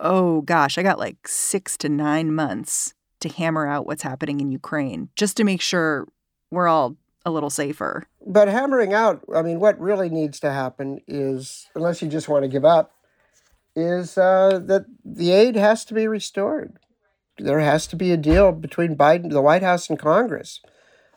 oh 0.00 0.42
gosh, 0.42 0.78
I 0.78 0.82
got 0.82 0.98
like 0.98 1.28
six 1.28 1.76
to 1.78 1.88
nine 1.88 2.34
months 2.34 2.94
to 3.20 3.28
hammer 3.28 3.66
out 3.66 3.86
what's 3.86 4.02
happening 4.02 4.40
in 4.40 4.50
Ukraine 4.50 5.08
just 5.16 5.36
to 5.36 5.44
make 5.44 5.60
sure 5.60 6.08
we're 6.50 6.68
all 6.68 6.96
a 7.24 7.30
little 7.30 7.50
safer. 7.50 8.04
But 8.26 8.48
hammering 8.48 8.92
out, 8.92 9.22
I 9.34 9.42
mean, 9.42 9.60
what 9.60 9.78
really 9.80 10.10
needs 10.10 10.40
to 10.40 10.52
happen 10.52 11.00
is, 11.06 11.68
unless 11.74 12.02
you 12.02 12.08
just 12.08 12.28
want 12.28 12.42
to 12.42 12.48
give 12.48 12.64
up, 12.64 12.92
is 13.74 14.18
uh, 14.18 14.60
that 14.64 14.86
the 15.04 15.30
aid 15.30 15.56
has 15.56 15.84
to 15.86 15.94
be 15.94 16.06
restored. 16.06 16.78
There 17.38 17.60
has 17.60 17.86
to 17.88 17.96
be 17.96 18.12
a 18.12 18.16
deal 18.16 18.52
between 18.52 18.96
Biden, 18.96 19.30
the 19.30 19.40
White 19.40 19.62
House, 19.62 19.88
and 19.88 19.98
Congress. 19.98 20.60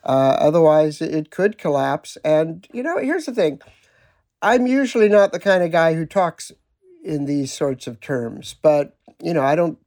Uh, 0.04 0.38
otherwise, 0.40 1.02
it 1.02 1.32
could 1.32 1.58
collapse. 1.58 2.18
And, 2.24 2.68
you 2.72 2.84
know, 2.84 2.98
here's 2.98 3.26
the 3.26 3.34
thing 3.34 3.60
I'm 4.42 4.68
usually 4.68 5.10
not 5.10 5.32
the 5.32 5.40
kind 5.40 5.64
of 5.64 5.72
guy 5.72 5.96
who 5.96 6.06
talks 6.06 6.52
in 7.06 7.26
these 7.26 7.54
sorts 7.54 7.88
of 7.88 8.02
terms, 8.02 8.56
but, 8.62 8.98
you 9.22 9.34
know, 9.34 9.44
I 9.44 9.56
don't 9.56 9.78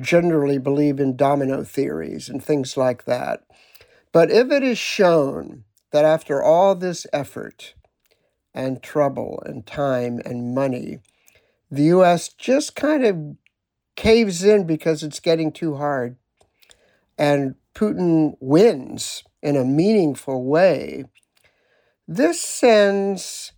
generally 0.00 0.58
believe 0.58 1.00
in 1.00 1.16
domino 1.16 1.64
theories 1.64 2.28
and 2.28 2.42
things 2.42 2.76
like 2.76 3.04
that. 3.04 3.42
But 4.12 4.30
if 4.30 4.50
it 4.50 4.62
is 4.62 4.78
shown 4.78 5.64
that 5.90 6.04
after 6.04 6.42
all 6.42 6.74
this 6.74 7.06
effort 7.12 7.74
and 8.54 8.82
trouble 8.82 9.42
and 9.44 9.66
time 9.66 10.20
and 10.24 10.54
money, 10.54 11.00
the 11.70 11.82
U.S. 11.84 12.28
just 12.28 12.76
kind 12.76 13.04
of 13.04 13.36
caves 13.96 14.44
in 14.44 14.64
because 14.64 15.02
it's 15.02 15.20
getting 15.20 15.52
too 15.52 15.76
hard, 15.76 16.16
and 17.18 17.56
Putin 17.74 18.36
wins 18.40 19.24
in 19.42 19.56
a 19.56 19.64
meaningful 19.64 20.44
way, 20.44 21.04
this 22.06 22.40
sends 22.40 23.52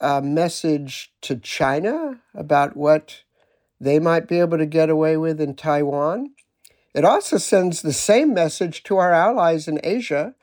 a 0.00 0.22
message 0.22 1.12
to 1.20 1.36
China 1.36 2.20
about 2.34 2.76
what 2.76 3.22
they 3.80 3.98
might 3.98 4.28
be 4.28 4.40
able 4.40 4.58
to 4.58 4.66
get 4.66 4.90
away 4.90 5.16
with 5.16 5.40
in 5.40 5.54
Taiwan. 5.54 6.30
It 6.94 7.04
also 7.04 7.38
sends 7.38 7.82
the 7.82 7.92
same 7.92 8.34
message 8.34 8.82
to 8.84 8.96
our 8.96 9.12
allies 9.12 9.68
in 9.68 9.80
Asia, 9.84 10.34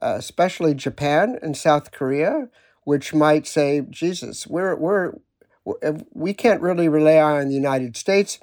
uh, 0.00 0.14
especially 0.16 0.74
Japan 0.74 1.38
and 1.42 1.56
South 1.56 1.92
Korea, 1.92 2.48
which 2.84 3.12
might 3.14 3.46
say, 3.46 3.82
Jesus, 3.90 4.46
we're, 4.46 4.74
we're, 4.74 5.12
we 6.12 6.32
can't 6.34 6.60
really 6.60 6.88
rely 6.88 7.18
on 7.18 7.48
the 7.48 7.54
United 7.54 7.96
States. 7.96 8.38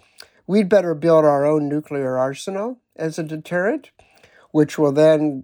we'd 0.47 0.69
better 0.69 0.95
build 0.95 1.25
our 1.25 1.45
own 1.45 1.69
nuclear 1.69 2.17
arsenal 2.17 2.79
as 2.95 3.19
a 3.19 3.23
deterrent, 3.23 3.91
which 4.51 4.77
will 4.77 4.91
then 4.91 5.43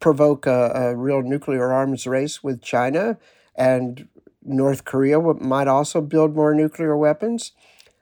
provoke 0.00 0.46
a, 0.46 0.70
a 0.74 0.96
real 0.96 1.22
nuclear 1.22 1.72
arms 1.72 2.06
race 2.06 2.42
with 2.42 2.60
China 2.60 3.18
and 3.58 4.08
North 4.42 4.84
Korea 4.84 5.20
might 5.20 5.68
also 5.68 6.00
build 6.00 6.34
more 6.34 6.54
nuclear 6.54 6.96
weapons. 6.96 7.52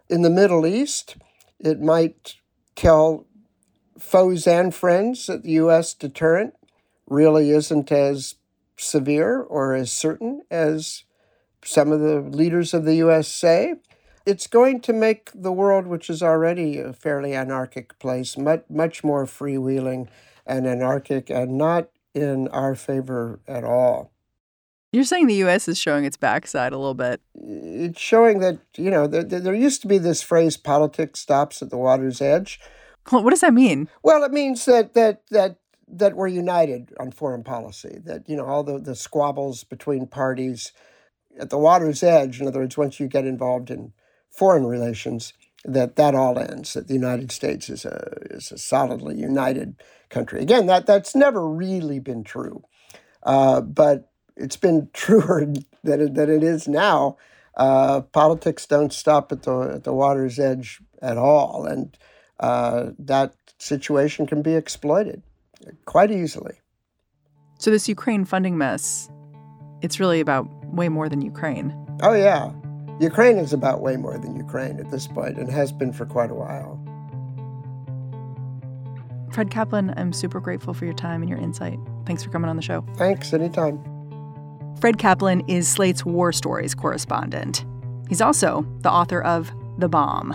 In 0.08 0.22
the 0.22 0.30
Middle 0.30 0.66
East, 0.66 1.16
it 1.58 1.80
might 1.80 2.36
tell 2.76 3.26
foes 3.98 4.46
and 4.46 4.72
friends 4.72 5.26
that 5.26 5.42
the 5.42 5.52
U.S. 5.52 5.94
deterrent 5.94 6.54
really 7.08 7.50
isn't 7.50 7.90
as 7.90 8.34
severe 8.76 9.40
or 9.40 9.74
as 9.74 9.90
certain 9.90 10.42
as 10.50 11.04
some 11.64 11.90
of 11.90 12.00
the 12.00 12.20
leaders 12.20 12.74
of 12.74 12.84
the 12.84 12.96
U.S. 12.96 13.26
say. 13.26 13.74
It's 14.26 14.46
going 14.46 14.80
to 14.82 14.92
make 14.92 15.30
the 15.34 15.52
world, 15.52 15.86
which 15.86 16.10
is 16.10 16.22
already 16.22 16.78
a 16.78 16.92
fairly 16.92 17.34
anarchic 17.34 17.98
place, 17.98 18.36
much, 18.36 18.64
much 18.68 19.02
more 19.02 19.24
freewheeling 19.24 20.08
and 20.44 20.66
anarchic 20.66 21.30
and 21.30 21.56
not 21.56 21.88
in 22.12 22.48
our 22.48 22.74
favor 22.74 23.40
at 23.48 23.64
all. 23.64 24.12
You're 24.96 25.04
saying 25.04 25.26
the 25.26 25.34
U.S. 25.34 25.68
is 25.68 25.78
showing 25.78 26.06
its 26.06 26.16
backside 26.16 26.72
a 26.72 26.78
little 26.78 26.94
bit. 26.94 27.20
It's 27.34 28.00
showing 28.00 28.38
that, 28.38 28.58
you 28.78 28.90
know, 28.90 29.06
there, 29.06 29.22
there 29.22 29.54
used 29.54 29.82
to 29.82 29.88
be 29.88 29.98
this 29.98 30.22
phrase, 30.22 30.56
politics 30.56 31.20
stops 31.20 31.60
at 31.60 31.68
the 31.68 31.76
water's 31.76 32.22
edge. 32.22 32.58
Well, 33.12 33.22
what 33.22 33.28
does 33.28 33.42
that 33.42 33.52
mean? 33.52 33.90
Well, 34.02 34.24
it 34.24 34.32
means 34.32 34.64
that, 34.64 34.94
that, 34.94 35.20
that, 35.30 35.56
that 35.86 36.16
we're 36.16 36.28
united 36.28 36.94
on 36.98 37.10
foreign 37.10 37.44
policy, 37.44 37.98
that, 38.06 38.26
you 38.26 38.36
know, 38.36 38.46
all 38.46 38.64
the, 38.64 38.78
the 38.78 38.94
squabbles 38.94 39.64
between 39.64 40.06
parties 40.06 40.72
at 41.38 41.50
the 41.50 41.58
water's 41.58 42.02
edge, 42.02 42.40
in 42.40 42.48
other 42.48 42.60
words, 42.60 42.78
once 42.78 42.98
you 42.98 43.06
get 43.06 43.26
involved 43.26 43.70
in 43.70 43.92
foreign 44.30 44.64
relations, 44.64 45.34
that 45.66 45.96
that 45.96 46.14
all 46.14 46.38
ends, 46.38 46.72
that 46.72 46.88
the 46.88 46.94
United 46.94 47.30
States 47.30 47.68
is 47.68 47.84
a, 47.84 48.16
is 48.30 48.50
a 48.50 48.56
solidly 48.56 49.20
united 49.20 49.76
country. 50.08 50.40
Again, 50.40 50.64
that, 50.68 50.86
that's 50.86 51.14
never 51.14 51.46
really 51.46 51.98
been 51.98 52.24
true. 52.24 52.64
Uh, 53.22 53.60
but 53.60 54.10
it's 54.36 54.56
been 54.56 54.88
truer 54.92 55.52
than 55.82 56.00
it, 56.00 56.14
than 56.14 56.30
it 56.30 56.42
is 56.42 56.68
now. 56.68 57.16
Uh, 57.56 58.02
politics 58.02 58.66
don't 58.66 58.92
stop 58.92 59.32
at 59.32 59.42
the 59.44 59.72
at 59.76 59.84
the 59.84 59.94
water's 59.94 60.38
edge 60.38 60.80
at 61.00 61.16
all, 61.16 61.64
and 61.64 61.96
uh, 62.40 62.90
that 62.98 63.34
situation 63.58 64.26
can 64.26 64.42
be 64.42 64.54
exploited 64.54 65.22
quite 65.86 66.10
easily. 66.10 66.60
So 67.58 67.70
this 67.70 67.88
Ukraine 67.88 68.26
funding 68.26 68.58
mess, 68.58 69.08
it's 69.80 69.98
really 69.98 70.20
about 70.20 70.46
way 70.66 70.90
more 70.90 71.08
than 71.08 71.22
Ukraine. 71.22 71.74
Oh 72.02 72.12
yeah, 72.12 72.52
Ukraine 73.00 73.38
is 73.38 73.54
about 73.54 73.80
way 73.80 73.96
more 73.96 74.18
than 74.18 74.36
Ukraine 74.36 74.78
at 74.78 74.90
this 74.90 75.06
point, 75.06 75.38
and 75.38 75.50
has 75.50 75.72
been 75.72 75.92
for 75.92 76.04
quite 76.04 76.30
a 76.30 76.34
while. 76.34 76.82
Fred 79.32 79.50
Kaplan, 79.50 79.92
I'm 79.96 80.12
super 80.12 80.40
grateful 80.40 80.72
for 80.72 80.84
your 80.84 80.94
time 80.94 81.20
and 81.22 81.28
your 81.28 81.38
insight. 81.38 81.78
Thanks 82.06 82.22
for 82.22 82.30
coming 82.30 82.48
on 82.48 82.56
the 82.56 82.62
show. 82.62 82.84
Thanks, 82.96 83.32
anytime. 83.32 83.95
Fred 84.80 84.98
Kaplan 84.98 85.42
is 85.48 85.66
Slate's 85.66 86.04
War 86.04 86.32
Stories 86.32 86.74
correspondent. 86.74 87.64
He's 88.08 88.20
also 88.20 88.66
the 88.80 88.90
author 88.90 89.22
of 89.22 89.50
The 89.78 89.88
Bomb. 89.88 90.34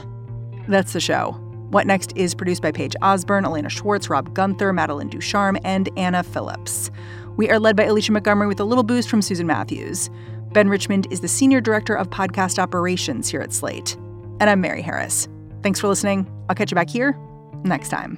That's 0.68 0.94
the 0.94 1.00
show. 1.00 1.32
What 1.70 1.88
Next 1.88 2.12
is 2.18 2.34
produced 2.34 2.62
by 2.62 2.72
Paige 2.72 2.96
Osborne, 3.02 3.46
Elena 3.46 3.70
Schwartz, 3.70 4.10
Rob 4.10 4.34
Gunther, 4.34 4.74
Madeline 4.74 5.10
Ducharme, 5.10 5.58
and 5.64 5.90
Anna 5.98 6.24
Phillips. 6.24 6.92
We 7.38 7.50
are 7.50 7.60
led 7.60 7.78
by 7.78 7.84
Alicia 7.84 8.12
Montgomery 8.12 8.48
with 8.48 8.60
a 8.60 8.66
little 8.66 8.84
boost 8.84 9.10
from 9.10 9.22
Susan 9.22 9.48
Matthews. 9.48 10.10
Ben 10.52 10.68
Richmond 10.68 11.08
is 11.12 11.22
the 11.22 11.30
Senior 11.30 11.62
Director 11.62 11.96
of 11.96 12.10
Podcast 12.10 12.60
Operations 12.60 13.30
here 13.30 13.42
at 13.42 13.54
Slate. 13.54 13.96
And 14.42 14.50
I'm 14.50 14.60
Mary 14.60 14.82
Harris. 14.82 15.30
Thanks 15.64 15.80
for 15.80 15.88
listening. 15.88 16.30
I'll 16.50 16.56
catch 16.56 16.72
you 16.72 16.76
back 16.76 16.90
here 16.90 17.18
next 17.64 17.90
time. 17.90 18.18